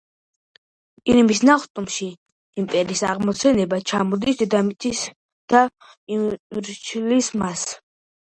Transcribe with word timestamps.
ირმის 1.11 1.41
ნახტომში 1.49 2.07
იმპერიის 2.63 3.03
აღმოცენება, 3.09 3.79
ჩამოდის 3.91 4.39
დედამიწაზე 4.41 5.13
და 5.53 5.61
იმორჩილებს 6.17 7.29
მას. 7.43 7.67